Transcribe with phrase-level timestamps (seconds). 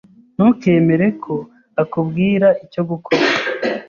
[0.35, 1.35] Ntukemere ko
[1.83, 3.23] akubwira icyo gukora.